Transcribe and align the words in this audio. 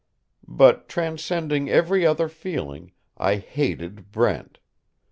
"But 0.47 0.89
transcending 0.89 1.69
every 1.69 2.07
other 2.07 2.27
feeling, 2.27 2.91
I 3.19 3.35
hated 3.35 4.11
Brent. 4.11 4.57